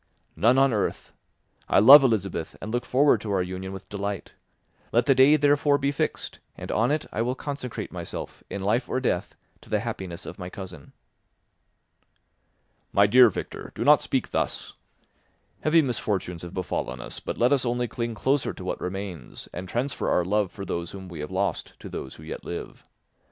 [0.35, 1.13] "None on earth.
[1.69, 4.31] I love Elizabeth and look forward to our union with delight.
[4.91, 8.89] Let the day therefore be fixed; and on it I will consecrate myself, in life
[8.89, 10.93] or death, to the happiness of my cousin."
[12.91, 14.73] "My dear Victor, do not speak thus.
[15.59, 19.69] Heavy misfortunes have befallen us, but let us only cling closer to what remains and
[19.69, 22.83] transfer our love for those whom we have lost to those who yet live.